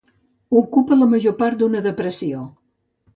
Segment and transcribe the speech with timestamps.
[0.61, 2.41] Ocupa la major part d'una depressió.